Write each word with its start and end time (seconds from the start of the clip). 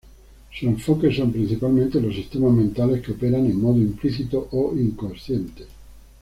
Su 0.51 0.65
enfoque 0.65 1.13
son 1.15 1.31
principalmente 1.31 2.01
los 2.01 2.15
sistemas 2.15 2.51
mentales 2.53 3.05
que 3.05 3.11
operan 3.11 3.45
en 3.45 3.61
modo 3.61 3.77
implícito 3.77 4.47
o 4.51 4.73
inconsciente. 4.75 5.67